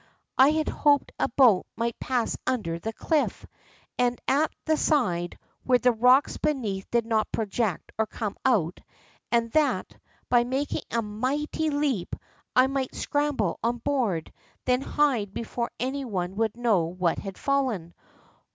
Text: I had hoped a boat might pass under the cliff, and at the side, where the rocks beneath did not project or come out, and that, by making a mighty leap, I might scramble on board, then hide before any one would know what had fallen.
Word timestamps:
I 0.35 0.49
had 0.49 0.67
hoped 0.67 1.11
a 1.19 1.27
boat 1.29 1.67
might 1.75 1.99
pass 1.99 2.35
under 2.47 2.79
the 2.79 2.91
cliff, 2.91 3.45
and 3.99 4.19
at 4.27 4.51
the 4.65 4.75
side, 4.75 5.37
where 5.63 5.77
the 5.77 5.91
rocks 5.91 6.37
beneath 6.37 6.89
did 6.89 7.05
not 7.05 7.31
project 7.31 7.91
or 7.99 8.07
come 8.07 8.35
out, 8.43 8.81
and 9.31 9.51
that, 9.51 9.95
by 10.27 10.43
making 10.43 10.81
a 10.89 11.03
mighty 11.03 11.69
leap, 11.69 12.15
I 12.55 12.65
might 12.65 12.95
scramble 12.95 13.59
on 13.61 13.77
board, 13.77 14.33
then 14.65 14.81
hide 14.81 15.35
before 15.35 15.69
any 15.79 16.03
one 16.03 16.35
would 16.37 16.57
know 16.57 16.85
what 16.85 17.19
had 17.19 17.37
fallen. 17.37 17.93